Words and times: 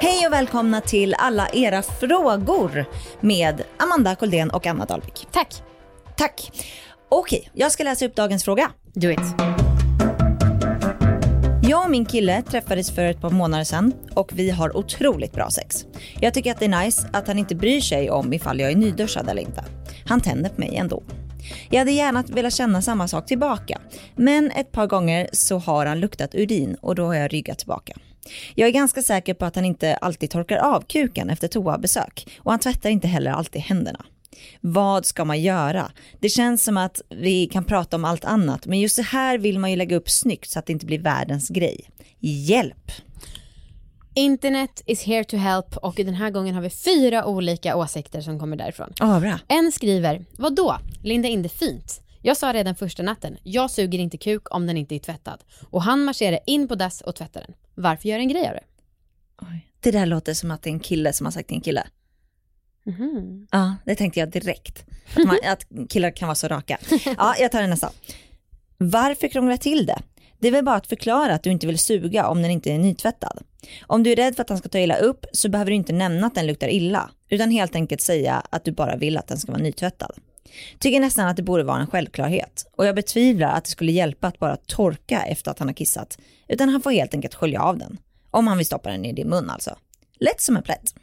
Hej 0.00 0.26
och 0.26 0.32
välkomna 0.32 0.80
till 0.80 1.14
alla 1.18 1.48
era 1.52 1.82
frågor 1.82 2.84
med 3.20 3.62
Amanda 3.76 4.14
Koldén 4.14 4.50
och 4.50 4.66
Anna 4.66 4.84
Dahlvik. 4.84 5.26
Tack. 5.32 5.62
Tack. 6.16 6.52
Okej, 7.08 7.50
jag 7.52 7.72
ska 7.72 7.84
läsa 7.84 8.06
upp 8.06 8.14
dagens 8.14 8.44
fråga. 8.44 8.70
Do 8.94 9.10
it. 9.10 9.18
Jag 11.62 11.84
och 11.84 11.90
min 11.90 12.04
kille 12.04 12.42
träffades 12.42 12.90
för 12.90 13.04
ett 13.04 13.20
par 13.20 13.30
månader 13.30 13.64
sedan 13.64 13.92
och 14.14 14.30
vi 14.34 14.50
har 14.50 14.76
otroligt 14.76 15.32
bra 15.32 15.50
sex. 15.50 15.86
Jag 16.20 16.34
tycker 16.34 16.50
att 16.50 16.58
det 16.58 16.64
är 16.64 16.84
nice 16.84 17.08
att 17.12 17.28
han 17.28 17.38
inte 17.38 17.54
bryr 17.54 17.80
sig 17.80 18.10
om 18.10 18.32
ifall 18.32 18.60
jag 18.60 18.70
är 18.70 18.76
nyduschad 18.76 19.28
eller 19.28 19.42
inte. 19.42 19.64
Han 20.06 20.20
tänder 20.20 20.50
på 20.50 20.60
mig 20.60 20.76
ändå. 20.76 21.02
Jag 21.70 21.78
hade 21.78 21.92
gärna 21.92 22.22
velat 22.22 22.54
känna 22.54 22.82
samma 22.82 23.08
sak 23.08 23.26
tillbaka, 23.26 23.80
men 24.16 24.50
ett 24.50 24.72
par 24.72 24.86
gånger 24.86 25.28
så 25.32 25.58
har 25.58 25.86
han 25.86 26.00
luktat 26.00 26.34
urin 26.34 26.76
och 26.80 26.94
då 26.94 27.04
har 27.04 27.14
jag 27.14 27.32
ryggat 27.32 27.58
tillbaka. 27.58 27.96
Jag 28.54 28.68
är 28.68 28.72
ganska 28.72 29.02
säker 29.02 29.34
på 29.34 29.44
att 29.44 29.56
han 29.56 29.64
inte 29.64 29.96
alltid 29.96 30.30
torkar 30.30 30.56
av 30.56 30.80
kuken 30.80 31.30
efter 31.30 31.48
toabesök 31.48 32.26
och 32.38 32.50
han 32.50 32.60
tvättar 32.60 32.90
inte 32.90 33.08
heller 33.08 33.30
alltid 33.30 33.62
händerna. 33.62 34.04
Vad 34.60 35.06
ska 35.06 35.24
man 35.24 35.40
göra? 35.40 35.90
Det 36.20 36.28
känns 36.28 36.64
som 36.64 36.76
att 36.76 37.00
vi 37.10 37.46
kan 37.46 37.64
prata 37.64 37.96
om 37.96 38.04
allt 38.04 38.24
annat, 38.24 38.66
men 38.66 38.80
just 38.80 38.96
det 38.96 39.02
här 39.02 39.38
vill 39.38 39.58
man 39.58 39.70
ju 39.70 39.76
lägga 39.76 39.96
upp 39.96 40.10
snyggt 40.10 40.50
så 40.50 40.58
att 40.58 40.66
det 40.66 40.72
inte 40.72 40.86
blir 40.86 40.98
världens 40.98 41.48
grej. 41.48 41.90
Hjälp! 42.20 42.92
Internet 44.18 44.82
is 44.86 45.02
here 45.02 45.24
to 45.24 45.36
help 45.36 45.76
och 45.76 45.94
den 45.94 46.14
här 46.14 46.30
gången 46.30 46.54
har 46.54 46.62
vi 46.62 46.70
fyra 46.70 47.26
olika 47.26 47.76
åsikter 47.76 48.20
som 48.20 48.38
kommer 48.38 48.56
därifrån. 48.56 48.92
Ja, 48.98 49.20
bra. 49.20 49.38
En 49.48 49.72
skriver, 49.72 50.24
vad 50.38 50.54
då? 50.54 50.78
Linda 51.02 51.28
in 51.28 51.42
det 51.42 51.48
fint. 51.48 52.00
Jag 52.22 52.36
sa 52.36 52.52
redan 52.52 52.74
första 52.74 53.02
natten, 53.02 53.36
jag 53.42 53.70
suger 53.70 53.98
inte 53.98 54.18
kuk 54.18 54.54
om 54.54 54.66
den 54.66 54.76
inte 54.76 54.94
är 54.94 54.98
tvättad. 54.98 55.44
Och 55.70 55.82
han 55.82 56.04
marscherar 56.04 56.38
in 56.46 56.68
på 56.68 56.74
dass 56.74 57.00
och 57.00 57.14
tvättar 57.14 57.40
den. 57.40 57.54
Varför 57.74 58.08
göra 58.08 58.20
en 58.20 58.28
grej 58.28 58.48
av 58.48 58.54
det? 58.54 58.64
Oj. 59.42 59.66
Det 59.80 59.90
där 59.90 60.06
låter 60.06 60.34
som 60.34 60.50
att 60.50 60.62
det 60.62 60.70
är 60.70 60.72
en 60.74 60.80
kille 60.80 61.12
som 61.12 61.26
har 61.26 61.32
sagt 61.32 61.48
till 61.48 61.56
en 61.56 61.62
kille. 61.62 61.86
Ja, 63.50 63.76
det 63.84 63.94
tänkte 63.94 64.20
jag 64.20 64.30
direkt. 64.30 64.84
Att, 65.16 65.24
man, 65.26 65.38
att 65.44 65.88
killar 65.88 66.10
kan 66.10 66.28
vara 66.28 66.34
så 66.34 66.48
raka. 66.48 66.78
Ja, 67.18 67.34
jag 67.38 67.52
tar 67.52 67.60
den 67.60 67.70
nästa. 67.70 67.90
Varför 68.78 69.28
krångla 69.28 69.56
till 69.56 69.86
det? 69.86 69.98
Det 70.38 70.48
är 70.48 70.52
väl 70.52 70.64
bara 70.64 70.76
att 70.76 70.86
förklara 70.86 71.34
att 71.34 71.42
du 71.42 71.50
inte 71.50 71.66
vill 71.66 71.78
suga 71.78 72.28
om 72.28 72.42
den 72.42 72.50
inte 72.50 72.72
är 72.72 72.78
nytvättad. 72.78 73.42
Om 73.86 74.02
du 74.02 74.12
är 74.12 74.16
rädd 74.16 74.36
för 74.36 74.42
att 74.42 74.48
han 74.48 74.58
ska 74.58 74.68
ta 74.68 74.78
illa 74.78 74.96
upp 74.96 75.26
så 75.32 75.48
behöver 75.48 75.70
du 75.70 75.74
inte 75.74 75.92
nämna 75.92 76.26
att 76.26 76.34
den 76.34 76.46
luktar 76.46 76.68
illa, 76.68 77.10
utan 77.28 77.50
helt 77.50 77.74
enkelt 77.74 78.00
säga 78.00 78.42
att 78.50 78.64
du 78.64 78.72
bara 78.72 78.96
vill 78.96 79.16
att 79.16 79.26
den 79.26 79.38
ska 79.38 79.52
vara 79.52 79.62
nytvättad. 79.62 80.12
Tycker 80.78 81.00
nästan 81.00 81.28
att 81.28 81.36
det 81.36 81.42
borde 81.42 81.62
vara 81.62 81.80
en 81.80 81.86
självklarhet 81.86 82.70
och 82.76 82.86
jag 82.86 82.94
betvivlar 82.94 83.48
att 83.48 83.64
det 83.64 83.70
skulle 83.70 83.92
hjälpa 83.92 84.26
att 84.26 84.38
bara 84.38 84.56
torka 84.56 85.22
efter 85.22 85.50
att 85.50 85.58
han 85.58 85.68
har 85.68 85.74
kissat, 85.74 86.18
utan 86.48 86.68
han 86.68 86.82
får 86.82 86.90
helt 86.90 87.14
enkelt 87.14 87.34
skölja 87.34 87.62
av 87.62 87.78
den. 87.78 87.98
Om 88.30 88.46
han 88.46 88.56
vill 88.56 88.66
stoppa 88.66 88.90
den 88.90 89.04
i 89.04 89.12
din 89.12 89.28
mun 89.28 89.50
alltså. 89.50 89.76
Lätt 90.20 90.40
som 90.40 90.56
en 90.56 90.62
plätt. 90.62 90.94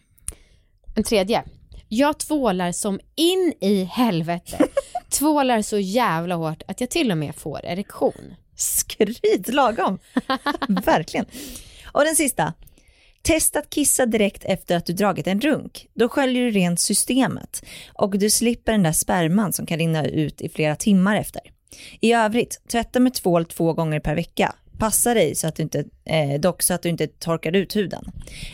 En 0.95 1.03
tredje. 1.03 1.43
Jag 1.89 2.17
tvålar 2.17 2.71
som 2.71 2.99
in 3.15 3.53
i 3.61 3.83
helvete. 3.83 4.67
tvålar 5.09 5.61
så 5.61 5.77
jävla 5.77 6.35
hårt 6.35 6.63
att 6.67 6.81
jag 6.81 6.89
till 6.89 7.11
och 7.11 7.17
med 7.17 7.35
får 7.35 7.65
erektion. 7.65 8.35
Skryt 8.55 9.47
lagom. 9.47 9.99
Verkligen. 10.67 11.25
Och 11.93 12.03
den 12.03 12.15
sista. 12.15 12.53
Testa 13.21 13.59
att 13.59 13.69
kissa 13.69 14.05
direkt 14.05 14.43
efter 14.45 14.77
att 14.77 14.85
du 14.85 14.93
dragit 14.93 15.27
en 15.27 15.41
runk. 15.41 15.87
Då 15.93 16.09
sköljer 16.09 16.43
du 16.43 16.51
rent 16.51 16.79
systemet 16.79 17.65
och 17.93 18.19
du 18.19 18.29
slipper 18.29 18.71
den 18.71 18.83
där 18.83 18.91
sperman 18.91 19.53
som 19.53 19.65
kan 19.65 19.77
rinna 19.77 20.05
ut 20.05 20.41
i 20.41 20.49
flera 20.49 20.75
timmar 20.75 21.17
efter. 21.17 21.41
I 21.99 22.13
övrigt, 22.13 22.61
tvätta 22.71 22.99
med 22.99 23.13
tvål 23.13 23.45
två 23.45 23.73
gånger 23.73 23.99
per 23.99 24.15
vecka. 24.15 24.55
Passa 24.77 25.13
dig 25.13 25.35
så 25.35 25.47
att 25.47 25.55
du 25.55 25.63
inte, 25.63 25.83
eh, 26.05 26.39
dock 26.39 26.61
så 26.63 26.73
att 26.73 26.81
du 26.81 26.89
inte 26.89 27.07
torkar 27.07 27.55
ut 27.55 27.75
huden. 27.75 28.05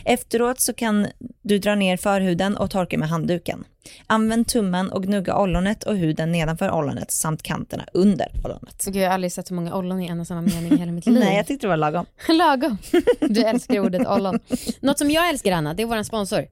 Efteråt 0.04 0.60
så 0.60 0.72
kan 0.72 1.06
du 1.42 1.58
dra 1.58 1.74
ner 1.74 1.96
förhuden 1.96 2.56
och 2.56 2.70
torka 2.70 2.98
med 2.98 3.08
handduken. 3.08 3.64
Använd 4.06 4.46
tummen 4.48 4.90
och 4.90 5.02
gnugga 5.02 5.38
ollonet 5.38 5.84
och 5.84 5.96
huden 5.96 6.32
nedanför 6.32 6.70
ollonet 6.70 7.10
samt 7.10 7.42
kanterna 7.42 7.84
under 7.92 8.26
ollonet. 8.44 8.84
Gud, 8.84 8.96
jag 8.96 9.08
har 9.08 9.14
aldrig 9.14 9.32
sett 9.32 9.46
så 9.46 9.54
många 9.54 9.74
ollon 9.74 10.00
i 10.02 10.06
en 10.06 10.20
och 10.20 10.26
samma 10.26 10.40
mening 10.40 10.72
i 10.72 10.76
hela 10.76 10.92
mitt 10.92 11.06
liv. 11.06 11.18
Nej, 11.20 11.36
jag 11.36 11.46
tyckte 11.46 11.66
det 11.66 11.68
var 11.68 11.76
lagom. 11.76 12.06
Lagom. 12.28 12.78
Du 13.20 13.42
älskar 13.42 13.80
ordet 13.80 14.06
ollon. 14.08 14.38
Något 14.80 14.98
som 14.98 15.10
jag 15.10 15.28
älskar 15.28 15.52
Anna, 15.52 15.74
det 15.74 15.82
är 15.82 15.86
vår 15.86 16.02
sponsor. 16.02 16.46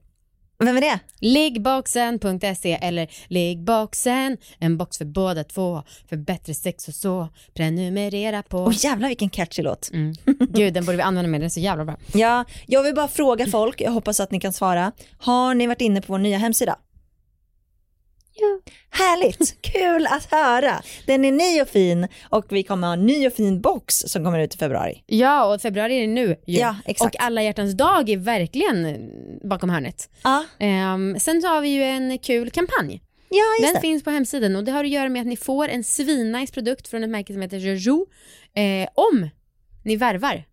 Vem 0.63 0.77
är 0.77 0.81
det? 0.81 0.99
Liggboxen.se 1.19 2.73
eller 2.81 3.07
Liggboxen, 3.27 4.37
en 4.59 4.77
box 4.77 4.97
för 4.97 5.05
båda 5.05 5.43
två, 5.43 5.83
för 6.09 6.17
bättre 6.17 6.53
sex 6.53 6.87
och 6.87 6.93
så. 6.93 7.27
Prenumerera 7.53 8.43
på. 8.43 8.57
Åh 8.57 8.73
jävlar 8.75 9.07
vilken 9.07 9.29
catchy 9.29 9.61
låt. 9.61 9.89
Mm. 9.93 10.13
Gud, 10.49 10.73
den 10.73 10.85
borde 10.85 10.97
vi 10.97 11.03
använda 11.03 11.29
mer, 11.29 11.39
den 11.39 11.45
är 11.45 11.49
så 11.49 11.59
jävla 11.59 11.85
bra. 11.85 11.97
Ja, 12.13 12.45
jag 12.67 12.83
vill 12.83 12.95
bara 12.95 13.07
fråga 13.07 13.47
folk, 13.47 13.81
jag 13.81 13.91
hoppas 13.91 14.19
att 14.19 14.31
ni 14.31 14.39
kan 14.39 14.53
svara. 14.53 14.91
Har 15.17 15.53
ni 15.53 15.67
varit 15.67 15.81
inne 15.81 16.01
på 16.01 16.13
vår 16.13 16.19
nya 16.19 16.37
hemsida? 16.37 16.75
Härligt, 18.99 19.61
kul 19.61 20.07
att 20.07 20.31
höra. 20.31 20.81
Den 21.05 21.25
är 21.25 21.31
ny 21.31 21.61
och 21.61 21.67
fin 21.67 22.07
och 22.29 22.45
vi 22.49 22.63
kommer 22.63 22.87
ha 22.87 22.93
en 22.93 23.05
ny 23.05 23.27
och 23.27 23.33
fin 23.33 23.61
box 23.61 23.95
som 24.07 24.23
kommer 24.23 24.39
ut 24.39 24.55
i 24.55 24.57
februari. 24.57 25.03
Ja, 25.07 25.53
och 25.53 25.61
februari 25.61 25.95
är 25.97 26.01
det 26.01 26.07
nu 26.13 26.27
ju. 26.27 26.59
Ja, 26.59 26.75
exakt. 26.85 27.15
Och 27.15 27.21
alla 27.21 27.43
hjärtans 27.43 27.73
dag 27.77 28.09
är 28.09 28.17
verkligen 28.17 29.09
bakom 29.49 29.69
hörnet. 29.69 30.09
Ja, 30.23 30.45
Um, 30.93 31.19
sen 31.19 31.41
så 31.41 31.47
har 31.47 31.61
vi 31.61 31.69
ju 31.69 31.83
en 31.83 32.17
kul 32.19 32.49
kampanj. 32.51 33.01
ja 33.29 33.65
Den 33.65 33.73
det. 33.73 33.81
finns 33.81 34.03
på 34.03 34.09
hemsidan 34.09 34.55
och 34.55 34.63
det 34.63 34.71
har 34.71 34.83
att 34.83 34.89
göra 34.89 35.09
med 35.09 35.19
att 35.21 35.27
ni 35.27 35.37
får 35.37 35.67
en 35.67 35.83
svinnice 35.83 36.53
produkt 36.53 36.87
från 36.87 37.03
ett 37.03 37.09
märke 37.09 37.33
som 37.33 37.41
heter 37.41 37.57
Jojo 37.57 38.05
eh, 38.53 38.89
om 38.95 39.29
ni 39.83 39.95
värvar 39.95 40.43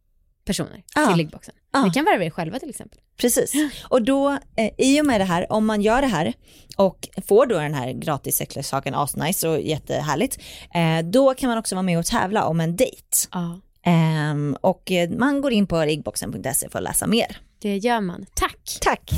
personer 0.45 0.83
Ja. 0.95 1.07
till 1.07 1.17
liggboxen. 1.17 1.55
Ja. 1.77 1.85
Ni 1.85 1.91
kan 1.91 2.05
värva 2.05 2.25
er 2.25 2.31
själva 2.31 2.59
till 2.59 2.71
exempel. 2.71 3.01
Precis. 3.17 3.53
Och 3.89 4.03
då, 4.03 4.39
eh, 4.57 4.71
i 4.79 5.01
och 5.01 5.07
med 5.07 5.21
det 5.21 5.25
här, 5.25 5.53
om 5.53 5.67
man 5.67 5.83
gör 5.83 6.01
det 6.01 6.07
här 6.07 6.33
och 6.77 7.09
får 7.27 7.47
då 7.47 7.59
den 7.59 7.75
här 7.75 7.93
gratis 7.93 8.37
sexleksaken 8.37 8.95
asnice 8.95 9.49
och 9.49 9.61
jättehärligt, 9.61 10.39
eh, 10.75 11.11
då 11.11 11.35
kan 11.35 11.49
man 11.49 11.59
också 11.59 11.75
vara 11.75 11.83
med 11.83 11.99
och 11.99 12.07
tävla 12.07 12.45
om 12.45 12.61
en 12.61 12.77
dejt. 12.77 13.17
Ja. 13.33 13.61
Ehm, 13.87 14.57
och 14.61 14.91
eh, 14.93 15.11
man 15.11 15.41
går 15.41 15.53
in 15.53 15.67
på 15.67 15.81
riggboxen.se 15.81 16.69
för 16.69 16.79
att 16.79 16.85
läsa 16.85 17.07
mer. 17.07 17.39
Det 17.59 17.77
gör 17.77 18.01
man. 18.01 18.27
Tack! 18.35 18.79
Tack. 18.81 19.11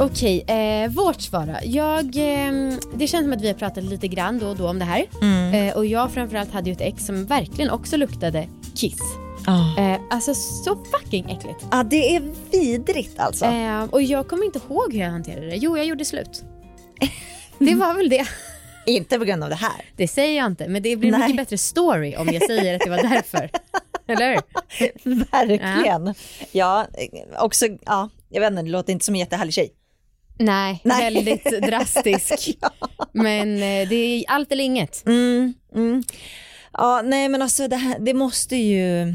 Okej, 0.00 0.44
eh, 0.46 0.90
vårt 0.90 1.20
svar 1.20 1.46
då. 1.46 1.54
Jag, 1.62 2.04
eh, 2.16 2.52
det 2.94 3.06
känns 3.06 3.24
som 3.24 3.32
att 3.32 3.40
vi 3.40 3.46
har 3.46 3.54
pratat 3.54 3.84
lite 3.84 4.08
grann 4.08 4.38
då 4.38 4.48
och 4.48 4.56
då 4.56 4.68
om 4.68 4.78
det 4.78 4.84
här. 4.84 5.06
Eh, 5.54 5.76
och 5.76 5.86
jag 5.86 6.10
framförallt 6.10 6.52
hade 6.52 6.70
ju 6.70 6.72
ett 6.72 6.80
ex 6.80 7.06
som 7.06 7.26
verkligen 7.26 7.70
också 7.70 7.96
luktade 7.96 8.46
kiss. 8.74 9.00
Eh, 9.48 10.00
alltså 10.10 10.34
så 10.34 10.84
fucking 10.84 11.30
äckligt. 11.30 11.66
Ja, 11.70 11.82
det 11.82 12.16
är 12.16 12.22
vidrigt 12.52 13.18
alltså. 13.18 13.44
Eh, 13.44 13.82
och 13.82 14.02
jag 14.02 14.28
kommer 14.28 14.44
inte 14.44 14.60
ihåg 14.68 14.92
hur 14.92 15.00
jag 15.00 15.10
hanterade 15.10 15.46
det. 15.46 15.56
Jo, 15.56 15.76
jag 15.76 15.86
gjorde 15.86 16.04
slut. 16.04 16.44
Det 17.58 17.74
var 17.74 17.94
väl 17.94 18.08
det. 18.08 18.26
Inte 18.86 19.18
på 19.18 19.24
grund 19.24 19.44
av 19.44 19.50
det 19.50 19.56
här. 19.56 19.84
Det 19.96 20.08
säger 20.08 20.36
jag 20.36 20.46
inte, 20.46 20.68
men 20.68 20.82
det 20.82 20.96
blir 20.96 21.12
en 21.12 21.18
Nej. 21.18 21.28
mycket 21.28 21.36
bättre 21.36 21.58
story 21.58 22.16
om 22.16 22.28
jag 22.28 22.42
säger 22.46 22.74
att 22.74 22.80
det 22.80 22.90
var 22.90 22.96
därför. 22.96 23.50
Eller? 24.06 24.40
Verkligen. 25.30 26.14
Ja, 26.52 26.86
eh, 26.94 27.44
också, 27.44 27.66
ja, 27.86 28.08
jag 28.28 28.40
vet 28.40 28.50
inte, 28.50 28.62
det 28.62 28.70
låter 28.70 28.92
inte 28.92 29.04
som 29.04 29.14
en 29.14 29.18
jättehärlig 29.18 29.54
tjej. 29.54 29.72
Nej, 30.38 30.80
Nej. 30.84 31.00
väldigt 31.14 31.44
drastisk. 31.62 32.58
Men 33.12 33.54
eh, 33.54 33.88
det 33.88 33.94
är 33.94 34.24
allt 34.28 34.52
eller 34.52 34.64
inget. 34.64 35.06
Mm, 35.06 35.54
mm. 35.74 36.02
Ja, 36.72 37.02
nej 37.04 37.28
men 37.28 37.42
alltså 37.42 37.68
det, 37.68 37.76
här, 37.76 37.98
det 37.98 38.14
måste 38.14 38.56
ju, 38.56 39.14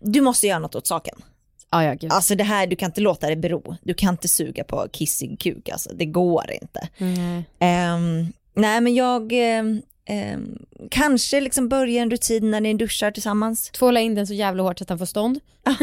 du 0.00 0.20
måste 0.20 0.46
göra 0.46 0.58
något 0.58 0.74
åt 0.74 0.86
saken. 0.86 1.22
Ja, 1.70 1.84
ja. 2.00 2.08
Alltså 2.10 2.34
det 2.34 2.44
här, 2.44 2.66
du 2.66 2.76
kan 2.76 2.86
inte 2.86 3.00
låta 3.00 3.28
det 3.28 3.36
bero. 3.36 3.76
Du 3.82 3.94
kan 3.94 4.14
inte 4.14 4.28
suga 4.28 4.64
på 4.64 4.88
kissig 4.92 5.38
kuk, 5.40 5.68
alltså 5.68 5.90
det 5.94 6.04
går 6.04 6.44
inte. 6.62 6.88
Mm. 6.98 7.42
Ehm, 7.58 8.32
nej 8.54 8.80
men 8.80 8.94
jag, 8.94 9.32
ehm, 9.32 9.82
kanske 10.90 11.40
liksom 11.40 11.68
börja 11.68 12.02
en 12.02 12.10
rutin 12.10 12.50
när 12.50 12.60
ni 12.60 12.74
duschar 12.74 13.10
tillsammans. 13.10 13.70
Tvåla 13.70 14.00
in 14.00 14.14
den 14.14 14.26
så 14.26 14.34
jävla 14.34 14.62
hårt 14.62 14.78
så 14.78 14.84
att 14.84 14.88
han 14.88 14.98
får 14.98 15.06
stånd. 15.06 15.40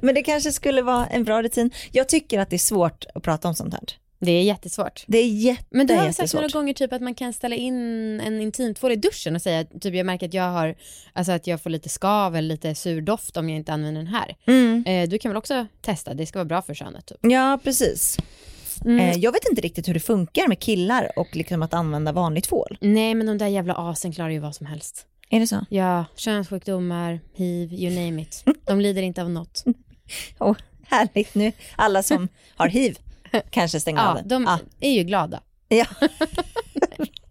Men 0.00 0.14
det 0.14 0.22
kanske 0.22 0.52
skulle 0.52 0.82
vara 0.82 1.06
en 1.06 1.24
bra 1.24 1.42
rutin. 1.42 1.70
Jag 1.92 2.08
tycker 2.08 2.38
att 2.38 2.50
det 2.50 2.56
är 2.56 2.58
svårt 2.58 3.04
att 3.14 3.22
prata 3.22 3.48
om 3.48 3.54
sånt 3.54 3.74
här. 3.74 4.03
Det 4.24 4.32
är 4.32 4.42
jättesvårt. 4.42 5.04
Det 5.06 5.18
är 5.18 5.28
jätte, 5.28 5.64
Men 5.70 5.86
du 5.86 5.94
har 5.94 6.12
sagt 6.12 6.34
några 6.34 6.48
gånger 6.48 6.74
typ 6.74 6.92
att 6.92 7.02
man 7.02 7.14
kan 7.14 7.32
ställa 7.32 7.56
in 7.56 8.20
en 8.20 8.40
intimtvål 8.40 8.92
i 8.92 8.96
duschen 8.96 9.34
och 9.34 9.42
säga 9.42 9.64
typ 9.64 9.94
jag 9.94 10.06
märker 10.06 10.26
att 10.26 10.34
jag 10.34 10.50
har, 10.50 10.74
alltså 11.12 11.32
att 11.32 11.46
jag 11.46 11.62
får 11.62 11.70
lite 11.70 11.88
skav 11.88 12.36
eller 12.36 12.48
lite 12.48 12.74
sur 12.74 13.00
doft 13.00 13.36
om 13.36 13.48
jag 13.48 13.56
inte 13.56 13.72
använder 13.72 14.00
den 14.00 14.14
här. 14.14 14.36
Mm. 14.46 14.84
Eh, 14.86 15.08
du 15.08 15.18
kan 15.18 15.30
väl 15.30 15.36
också 15.36 15.66
testa, 15.80 16.14
det 16.14 16.26
ska 16.26 16.38
vara 16.38 16.44
bra 16.44 16.62
för 16.62 16.74
könet 16.74 17.06
typ. 17.06 17.18
Ja, 17.20 17.58
precis. 17.64 18.18
Mm. 18.84 19.00
Eh, 19.00 19.18
jag 19.18 19.32
vet 19.32 19.48
inte 19.50 19.62
riktigt 19.62 19.88
hur 19.88 19.94
det 19.94 20.00
funkar 20.00 20.48
med 20.48 20.58
killar 20.58 21.18
och 21.18 21.36
liksom 21.36 21.62
att 21.62 21.74
använda 21.74 22.12
vanlig 22.12 22.44
tvål. 22.44 22.78
Nej 22.80 23.14
men 23.14 23.26
de 23.26 23.38
där 23.38 23.46
jävla 23.46 23.74
asen 23.74 24.12
klarar 24.12 24.30
ju 24.30 24.38
vad 24.38 24.54
som 24.54 24.66
helst. 24.66 25.06
Är 25.30 25.40
det 25.40 25.46
så? 25.46 25.66
Ja, 25.68 26.04
könssjukdomar, 26.16 27.20
hiv, 27.34 27.72
you 27.72 27.94
name 27.94 28.22
it. 28.22 28.44
De 28.64 28.80
lider 28.80 29.02
inte 29.02 29.22
av 29.22 29.30
något. 29.30 29.64
Oh, 30.38 30.56
härligt 30.88 31.34
nu. 31.34 31.52
Alla 31.76 32.02
som 32.02 32.28
har 32.56 32.68
hiv 32.68 32.98
kanske 33.50 33.80
stänger 33.80 34.00
av 34.00 34.16
Ja, 34.16 34.22
den. 34.22 34.28
de 34.28 34.46
Ah, 34.46 34.58
är 34.80 34.92
ju 34.92 35.02
glada. 35.04 35.40
ja. 35.68 35.86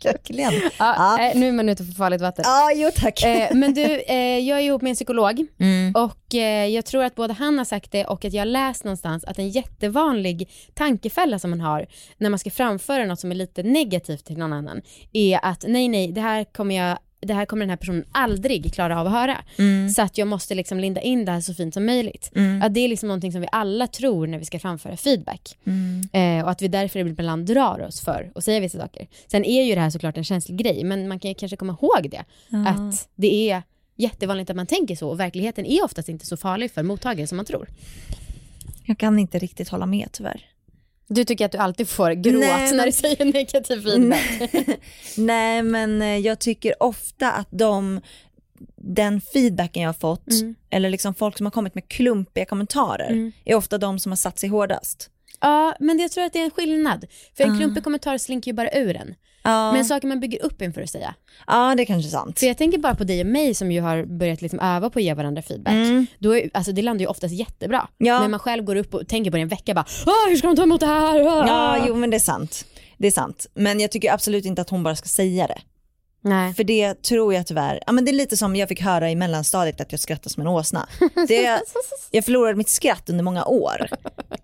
Verkligen. 0.04 0.54
Ja, 0.54 0.70
ja. 0.80 1.30
Eh, 1.30 1.40
nu 1.40 1.48
är 1.48 1.52
man 1.52 1.70
ute 1.70 1.84
för 1.86 1.94
farligt 1.94 2.22
vatten. 2.22 2.44
Ja, 2.48 2.72
jo 2.76 2.90
tack. 2.96 3.24
Eh, 3.24 3.56
men 3.56 3.74
du, 3.74 3.82
eh, 4.02 4.40
jag 4.40 4.60
är 4.60 4.64
ihop 4.64 4.82
med 4.82 4.90
en 4.90 4.96
psykolog 4.96 5.46
mm. 5.60 5.94
och 5.96 6.34
jag 6.72 6.86
tror 6.86 7.04
att 7.04 7.16
både 7.16 7.34
han 7.34 7.58
har 7.58 7.66
sagt 7.66 7.92
det 7.92 8.06
och 8.06 8.26
att 8.26 8.34
jag 8.34 8.42
har 8.42 8.46
läst 8.46 8.84
någonstans 8.84 9.24
att 9.24 9.40
en 9.40 9.50
jättevanlig 9.50 10.50
tankefälla 10.74 11.40
som 11.40 11.50
man 11.50 11.62
har 11.62 11.86
när 12.18 12.30
man 12.30 12.40
ska 12.40 12.50
framföra 12.50 13.06
något 13.06 13.20
som 13.20 13.32
är 13.32 13.36
lite 13.36 13.64
negativt 13.64 14.26
till 14.26 14.38
någon 14.38 14.54
annan 14.54 14.82
är 15.14 15.40
att 15.46 15.66
nej, 15.68 15.88
nej, 15.88 16.12
det 16.12 16.22
här 16.22 16.44
kommer 16.44 16.76
jag 16.76 16.98
det 17.26 17.34
här 17.34 17.46
kommer 17.46 17.60
den 17.60 17.70
här 17.70 17.78
personen 17.78 18.06
aldrig 18.12 18.74
klara 18.74 19.00
av 19.00 19.08
att 19.08 19.14
höra. 19.14 19.38
Mm. 19.58 19.90
Så 19.90 20.02
att 20.02 20.18
jag 20.18 20.28
måste 20.28 20.56
liksom 20.56 20.80
linda 20.80 21.02
in 21.02 21.26
det 21.26 21.32
här 21.32 21.42
så 21.42 21.54
fint 21.54 21.74
som 21.74 21.86
möjligt. 21.86 22.32
Mm. 22.36 22.62
Att 22.62 22.74
det 22.74 22.80
är 22.80 22.88
liksom 22.88 23.08
någonting 23.08 23.32
som 23.32 23.42
vi 23.42 23.48
alla 23.52 23.88
tror 23.88 24.28
när 24.28 24.40
vi 24.40 24.46
ska 24.46 24.60
framföra 24.60 24.98
feedback. 24.98 25.58
Mm. 25.66 26.02
Eh, 26.14 26.46
och 26.46 26.52
att 26.52 26.62
vi 26.62 26.68
därför 26.68 27.00
ibland 27.00 27.46
drar 27.46 27.86
oss 27.88 28.02
för 28.02 28.32
att 28.36 28.44
säga 28.44 28.60
vissa 28.60 28.80
saker. 28.80 29.08
Sen 29.28 29.46
är 29.46 29.64
ju 29.64 29.76
det 29.76 29.82
här 29.82 29.90
såklart 29.90 30.18
en 30.18 30.24
känslig 30.24 30.58
grej, 30.58 30.84
men 30.84 31.08
man 31.08 31.20
kan 31.20 31.30
ju 31.30 31.36
kanske 31.36 31.58
komma 31.58 31.78
ihåg 31.82 32.10
det. 32.10 32.24
Att 32.68 33.10
det 33.16 33.52
är 33.52 33.64
jättevanligt 33.96 34.50
att 34.50 34.56
man 34.56 34.68
tänker 34.68 34.96
så 34.96 35.10
och 35.10 35.20
verkligheten 35.20 35.66
är 35.66 35.84
oftast 35.84 36.10
inte 36.10 36.26
så 36.26 36.38
farlig 36.38 36.72
för 36.72 36.84
mottagare 36.84 37.28
som 37.28 37.36
man 37.36 37.46
tror. 37.46 37.68
Jag 38.86 38.98
kan 38.98 39.20
inte 39.20 39.40
riktigt 39.40 39.70
hålla 39.70 39.86
med 39.86 40.10
tyvärr. 40.12 40.53
Du 41.08 41.26
tycker 41.26 41.46
att 41.46 41.52
du 41.52 41.58
alltid 41.58 41.90
får 41.90 42.12
gråt 42.12 42.40
Nej, 42.40 42.76
när 42.76 42.86
du 42.86 42.92
säger 42.92 43.26
negativ 43.26 43.82
feedback? 43.84 44.52
Nej 45.18 45.64
men 45.64 46.02
eh, 46.02 46.18
jag 46.18 46.40
tycker 46.40 46.84
ofta 46.84 47.32
att 47.32 47.48
de, 47.52 48.02
den 48.76 49.22
feedbacken 49.22 49.82
jag 49.82 49.90
har 49.90 49.94
fått, 49.94 50.32
mm. 50.32 50.56
eller 50.70 50.90
liksom 50.90 51.14
folk 51.14 51.38
som 51.38 51.46
har 51.46 51.52
kommit 51.52 51.76
med 51.76 51.88
klumpiga 51.88 52.46
kommentarer, 52.46 53.12
mm. 53.12 53.32
är 53.46 53.56
ofta 53.56 53.78
de 53.78 54.00
som 54.00 54.12
har 54.12 54.18
satt 54.18 54.40
sig 54.40 54.50
hårdast. 54.50 55.10
Ja, 55.44 55.76
men 55.80 56.00
jag 56.00 56.12
tror 56.12 56.24
att 56.24 56.34
det 56.34 56.40
är 56.40 56.44
en 56.44 56.52
skillnad. 56.52 57.06
För 57.38 57.44
en 57.44 57.52
uh. 57.52 57.58
klumpig 57.58 57.84
kommentar 57.84 58.18
slinker 58.18 58.52
ju 58.52 58.56
bara 58.56 58.72
ur 58.72 58.96
en. 58.96 59.16
Ja. 59.44 59.72
Men 59.72 59.86
saker 59.86 60.08
man 60.08 60.20
bygger 60.20 60.46
upp 60.46 60.62
inför 60.62 60.82
att 60.82 60.90
säga. 60.90 61.16
Ja, 61.48 61.76
det 61.76 61.84
är 61.84 61.86
kanske 61.86 62.10
är 62.10 62.12
sant. 62.12 62.40
För 62.40 62.46
jag 62.46 62.58
tänker 62.58 62.78
bara 62.78 62.96
på 62.96 63.04
dig 63.04 63.22
och 63.22 63.28
mig 63.28 63.54
som 63.54 63.72
ju 63.72 63.82
har 63.82 64.06
börjat 64.06 64.42
liksom 64.42 64.60
öva 64.60 64.90
på 64.90 65.00
att 65.00 65.04
ge 65.04 65.14
varandra 65.14 65.42
feedback. 65.42 65.74
Mm. 65.74 66.06
Då 66.20 66.38
är, 66.38 66.50
alltså 66.54 66.72
det 66.72 66.82
landar 66.82 67.02
ju 67.02 67.08
oftast 67.08 67.34
jättebra. 67.34 67.88
Ja. 67.98 68.20
Men 68.22 68.32
man 68.32 68.40
själv 68.40 68.64
går 68.64 68.76
upp 68.76 68.94
och 68.94 69.08
tänker 69.08 69.32
på 69.32 69.38
det 69.38 69.44
en 69.44 69.48
vecka 69.48 69.74
bara, 69.74 69.86
hur 70.30 70.36
ska 70.36 70.48
de 70.48 70.56
ta 70.56 70.64
emot 70.64 70.80
det 70.80 70.86
här? 70.86 71.20
Ja, 71.20 71.86
jo 71.88 71.96
men 71.96 72.10
det 72.10 72.18
är 72.18 72.20
sant. 72.20 72.66
Det 72.98 73.08
är 73.08 73.12
sant. 73.12 73.48
Men 73.54 73.80
jag 73.80 73.92
tycker 73.92 74.14
absolut 74.14 74.46
inte 74.46 74.62
att 74.62 74.70
hon 74.70 74.84
bara 74.84 74.96
ska 74.96 75.08
säga 75.08 75.48
det. 75.48 75.62
Nej. 76.26 76.54
För 76.54 76.64
det 76.64 77.04
tror 77.04 77.34
jag 77.34 77.48
tyvärr, 77.48 77.80
ja 77.86 77.92
men 77.92 78.06
det 78.06 78.12
är 78.12 78.14
lite 78.14 78.38
som 78.38 78.56
jag 78.56 78.70
fick 78.70 78.82
höra 78.82 79.12
i 79.12 79.16
mellanstadiet 79.16 79.82
att 79.82 79.92
jag 79.92 80.00
skrattar 80.00 80.30
som 80.30 80.42
en 80.42 80.48
åsna. 80.48 80.88
Det, 81.28 81.62
jag 82.12 82.26
förlorade 82.26 82.56
mitt 82.56 82.70
skratt 82.70 83.10
under 83.10 83.24
många 83.24 83.46
år. 83.46 83.88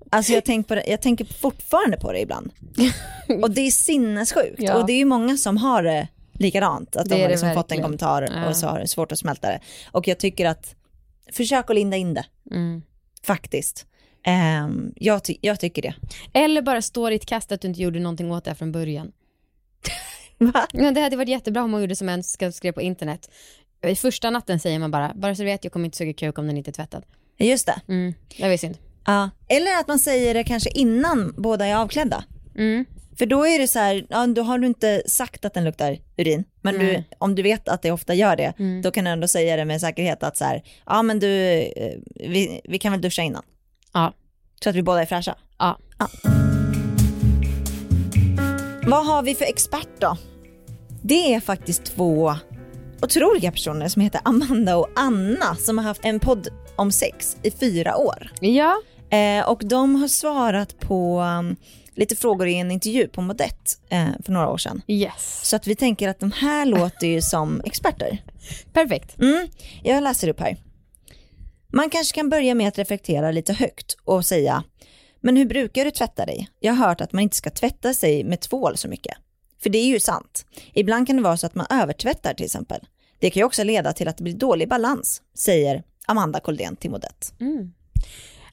Alltså 0.10 0.34
jag, 0.34 0.46
tänk 0.46 0.68
på 0.68 0.76
det, 0.76 0.84
jag 0.88 1.02
tänker 1.02 1.26
fortfarande 1.26 1.98
på 1.98 2.12
det 2.12 2.20
ibland. 2.20 2.52
Och 3.42 3.52
det 3.52 3.62
är 3.62 3.72
sinnessjukt. 3.72 4.62
Ja. 4.62 4.76
Och 4.76 4.86
det 4.86 4.94
är 4.94 4.98
ju 4.98 5.06
många 5.06 5.38
som 5.38 5.58
har 5.58 5.84
det 5.84 6.08
likadant. 6.34 6.96
Att 6.96 7.10
det 7.10 7.16
de 7.16 7.22
har 7.22 7.30
liksom 7.30 7.54
fått 7.54 7.72
en 7.72 7.82
kommentar 7.82 8.30
ja. 8.36 8.50
och 8.50 8.56
så 8.56 8.68
har 8.68 8.80
det 8.80 8.88
svårt 8.88 9.12
att 9.12 9.20
smälta 9.20 9.48
det. 9.48 9.60
Och 9.92 10.08
jag 10.08 10.18
tycker 10.18 10.46
att, 10.46 10.76
försök 11.32 11.70
att 11.70 11.76
linda 11.76 11.98
in 11.98 12.14
det. 12.14 12.26
Mm. 12.52 12.82
Faktiskt. 13.24 13.86
Um, 14.28 14.94
jag, 14.96 15.24
ty 15.24 15.36
jag, 15.42 15.60
tycker 15.60 15.82
det. 15.82 15.94
Eller 16.34 16.62
bara 16.62 16.82
stå 16.82 17.10
i 17.10 17.16
ett 17.16 17.26
kast 17.26 17.52
att 17.52 17.62
du 17.62 17.68
inte 17.68 17.82
gjorde 17.82 18.00
någonting 18.00 18.32
åt 18.32 18.46
det 18.46 18.56
från 18.56 18.72
början. 18.72 19.12
Va? 20.40 20.68
Ja, 20.74 20.92
det 20.92 21.02
hade 21.02 21.16
varit 21.16 21.30
jättebra 21.30 21.64
om 21.64 21.72
man 21.72 21.82
gjorde 21.82 21.96
som 21.96 22.10
en 22.10 22.24
skrev 22.24 22.72
på 22.72 22.82
internet. 22.82 23.30
I 23.88 23.96
första 23.96 24.30
natten 24.30 24.60
säger 24.60 24.80
man 24.80 24.92
bara, 24.92 25.12
bara 25.16 25.36
så 25.36 25.42
du 25.42 25.46
vet 25.46 25.64
jag 25.64 25.74
kommer 25.74 25.86
inte 25.86 25.98
suga 25.98 26.14
kuk 26.14 26.38
om 26.38 26.48
den 26.48 26.58
inte 26.58 26.70
är 26.70 26.74
tvättad. 26.74 27.04
Just 27.38 27.66
det. 27.66 27.82
Mm, 27.88 28.14
det 28.38 28.50
var 28.50 28.58
synd. 28.58 28.78
Ja. 29.06 29.30
Eller 29.48 29.80
att 29.80 29.88
man 29.88 30.00
säger 30.00 30.34
det 30.34 30.44
kanske 30.44 30.70
innan 30.70 31.34
båda 31.38 31.66
är 31.66 31.76
avklädda. 31.76 32.24
Mm. 32.56 32.86
För 33.18 33.26
då 33.26 33.48
är 33.48 33.60
det 33.60 33.68
så 33.68 33.80
här, 33.80 34.06
ja, 34.10 34.28
då 34.28 34.42
har 34.42 34.58
du 34.58 34.68
inte 34.68 35.04
sagt 35.06 35.46
att 35.46 35.54
den 35.54 35.64
luktar 35.64 35.98
urin, 36.18 36.44
men 36.62 36.80
du, 36.80 37.04
om 37.18 37.36
du 37.36 37.42
vet 37.42 37.70
att 37.70 37.82
det 37.82 37.92
ofta 37.92 38.14
gör 38.14 38.36
det, 38.36 38.54
mm. 38.60 38.82
då 38.82 38.92
kan 38.92 39.06
du 39.06 39.12
ändå 39.12 39.28
säga 39.28 39.56
det 39.56 39.66
med 39.66 39.82
säkerhet 39.82 40.24
att 40.24 40.38
så 40.38 40.46
här, 40.46 40.64
ja 40.86 41.02
men 41.02 41.20
du, 41.20 41.28
eh, 41.76 41.94
vi, 42.16 42.62
vi 42.64 42.80
kan 42.80 42.92
väl 42.92 43.02
duscha 43.02 43.22
innan. 43.22 43.44
Ja. 43.94 44.14
Så 44.64 44.70
att 44.70 44.76
vi 44.76 44.84
båda 44.84 45.02
är 45.02 45.06
fräscha. 45.06 45.36
Ja. 45.58 45.80
ja. 46.00 46.08
Vad 48.90 49.06
har 49.06 49.24
vi 49.24 49.36
för 49.36 49.46
expert 49.46 49.90
då? 50.00 50.18
Det 51.02 51.34
är 51.34 51.40
faktiskt 51.40 51.86
två 51.86 52.36
otroliga 53.02 53.52
personer 53.52 53.88
som 53.88 54.02
heter 54.02 54.22
Amanda 54.26 54.78
och 54.78 54.90
Anna 54.96 55.56
som 55.56 55.78
har 55.78 55.86
haft 55.86 56.06
en 56.06 56.20
podd 56.20 56.48
om 56.76 56.92
sex 56.92 57.38
i 57.44 57.52
fyra 57.52 57.98
år. 57.98 58.32
Ja. 58.42 58.82
Eh, 59.10 59.50
och 59.50 59.62
de 59.66 59.96
har 59.96 60.08
svarat 60.08 60.80
på 60.80 61.22
um, 61.22 61.56
lite 61.96 62.16
frågor 62.16 62.48
i 62.48 62.56
en 62.56 62.72
intervju 62.72 63.08
på 63.08 63.22
Modett 63.22 63.80
eh, 63.90 64.08
för 64.26 64.32
några 64.32 64.50
år 64.50 64.58
sedan. 64.58 64.82
Yes. 64.88 65.40
Så 65.44 65.56
att 65.56 65.68
vi 65.68 65.76
tänker 65.76 66.10
att 66.10 66.20
de 66.20 66.32
här 66.32 66.66
låter 66.76 67.08
ju 67.08 67.22
som 67.22 67.62
experter. 67.66 68.24
Perfekt. 68.74 69.20
Mm, 69.20 69.48
jag 69.84 70.04
läser 70.04 70.28
upp 70.28 70.40
här. 70.40 70.58
Man 71.74 71.90
kanske 71.90 72.16
kan 72.16 72.30
börja 72.30 72.56
med 72.56 72.68
att 72.68 72.78
reflektera 72.78 73.32
lite 73.32 73.54
högt 73.54 73.98
och 74.06 74.26
säga, 74.26 74.64
men 75.22 75.38
hur 75.38 75.46
brukar 75.46 75.86
du 75.86 75.92
tvätta 75.92 76.26
dig? 76.26 76.50
Jag 76.60 76.74
har 76.74 76.88
hört 76.88 77.02
att 77.02 77.14
man 77.14 77.24
inte 77.24 77.36
ska 77.36 77.50
tvätta 77.50 77.94
sig 77.94 78.24
med 78.24 78.40
tvål 78.40 78.78
så 78.78 78.88
mycket. 78.88 79.18
För 79.62 79.70
det 79.70 79.78
är 79.78 79.88
ju 79.88 80.00
sant. 80.00 80.46
Ibland 80.74 81.08
kan 81.08 81.16
det 81.16 81.22
vara 81.22 81.38
så 81.38 81.46
att 81.46 81.56
man 81.56 81.66
övertvättar 81.70 82.34
till 82.34 82.46
exempel. 82.46 82.80
Det 83.20 83.30
kan 83.30 83.40
ju 83.40 83.46
också 83.46 83.64
leda 83.64 83.94
till 83.94 84.08
att 84.08 84.18
det 84.18 84.24
blir 84.24 84.34
dålig 84.34 84.70
balans, 84.70 85.22
säger 85.34 85.84
Amanda 86.06 86.40
Koldén 86.40 86.76
till 86.76 86.92
Modett. 86.92 87.34
Mm. 87.40 87.74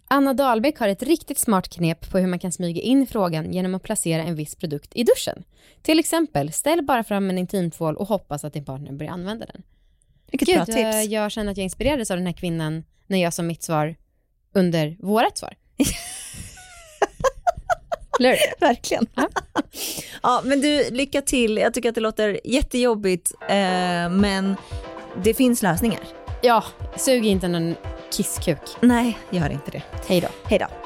Anna 0.09 0.35
Dahlbeck 0.35 0.79
har 0.79 0.89
ett 0.89 1.03
riktigt 1.03 1.39
smart 1.39 1.69
knep 1.69 2.11
på 2.11 2.19
hur 2.19 2.27
man 2.27 2.39
kan 2.39 2.53
smyga 2.53 2.83
in 2.83 3.07
frågan 3.07 3.53
genom 3.53 3.75
att 3.75 3.83
placera 3.83 4.23
en 4.23 4.35
viss 4.35 4.55
produkt 4.55 4.91
i 4.95 5.05
duschen. 5.05 5.45
Till 5.83 5.99
exempel, 5.99 6.53
ställ 6.53 6.85
bara 6.85 7.05
fram 7.05 7.31
en 7.31 7.39
intimtvål 7.39 7.97
och 7.97 8.09
hoppas 8.09 8.45
att 8.45 8.53
din 8.53 8.65
partner 8.65 8.93
börjar 8.93 9.13
använda 9.13 9.47
den. 9.47 9.63
Vilket 10.31 10.49
Gud, 10.49 10.57
bra 10.57 10.67
tips. 10.67 11.13
Jag 11.13 11.33
känner 11.33 11.53
att 11.53 11.57
jag 11.57 11.65
inspirerades 11.65 12.11
av 12.11 12.17
den 12.17 12.27
här 12.27 12.33
kvinnan 12.33 12.85
när 13.07 13.23
jag 13.23 13.35
sa 13.35 13.43
mitt 13.43 13.63
svar 13.63 13.97
under 14.53 14.97
vårat 15.01 15.39
svar. 15.39 15.57
Verkligen. 18.61 19.07
Ja. 19.15 19.29
ja, 20.23 20.43
men 20.45 20.61
du, 20.61 20.91
lycka 20.91 21.23
till. 21.23 21.57
Jag 21.57 21.75
tycker 21.75 21.89
att 21.89 21.95
det 21.95 22.01
låter 22.01 22.41
jättejobbigt, 22.45 23.33
eh, 23.49 24.11
men 24.11 24.57
det 25.23 25.35
finns 25.35 25.63
lösningar. 25.63 26.01
Ja, 26.43 26.65
sug 26.97 27.27
inte 27.27 27.49
någon 27.49 27.75
kisskuk. 28.11 28.59
Nej, 28.81 29.19
gör 29.31 29.51
inte 29.51 29.71
det. 29.71 29.83
Hej 30.07 30.21
då. 30.21 30.29
Hej 30.45 30.59
då. 30.59 30.86